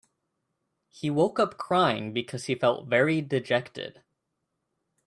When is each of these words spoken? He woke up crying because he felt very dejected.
He 0.89 1.11
woke 1.11 1.39
up 1.39 1.59
crying 1.59 2.11
because 2.11 2.45
he 2.45 2.55
felt 2.55 2.87
very 2.87 3.21
dejected. 3.21 4.01